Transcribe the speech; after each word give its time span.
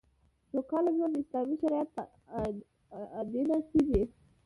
سوکاله 0.51 0.91
ژوند 0.97 1.13
د 1.15 1.21
اسلامي 1.23 1.55
شریعت 1.61 1.89
په 1.95 2.03
اډانه 3.19 3.57
کې 3.69 3.81
دی 3.87 4.03